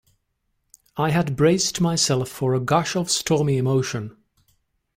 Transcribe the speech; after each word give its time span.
I 0.97 1.11
had 1.11 1.35
braced 1.35 1.79
myself 1.79 2.27
for 2.27 2.55
a 2.55 2.59
gush 2.59 2.95
of 2.95 3.11
stormy 3.11 3.57
emotion. 3.57 4.17